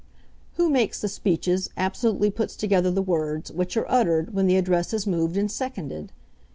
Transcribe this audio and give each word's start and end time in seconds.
Who 0.53 0.71
makes 0.71 0.99
the 0.99 1.07
speeches, 1.07 1.69
absolutely 1.77 2.31
puts 2.31 2.55
together 2.55 2.89
the 2.89 3.03
words, 3.03 3.51
which 3.51 3.77
are 3.77 3.85
uttered 3.87 4.33
when 4.33 4.47
the 4.47 4.57
Address 4.57 4.95
is 4.95 5.05
moved 5.05 5.37
and 5.37 5.51
seconded? 5.51 6.11